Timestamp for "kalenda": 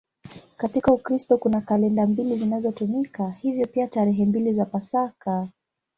1.61-2.07